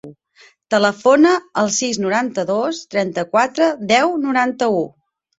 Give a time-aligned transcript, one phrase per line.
[0.73, 4.81] Telefona al sis, noranta-dos, trenta-quatre, deu, noranta-u.